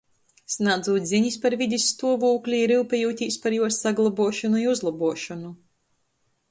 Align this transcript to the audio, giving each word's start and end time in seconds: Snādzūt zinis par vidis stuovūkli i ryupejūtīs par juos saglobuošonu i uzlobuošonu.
Snādzūt 0.51 1.03
zinis 1.09 1.37
par 1.43 1.55
vidis 1.59 1.85
stuovūkli 1.91 2.63
i 2.63 2.71
ryupejūtīs 2.73 3.39
par 3.45 3.59
juos 3.59 3.79
saglobuošonu 3.85 4.65
i 4.65 4.69
uzlobuošonu. 4.75 5.55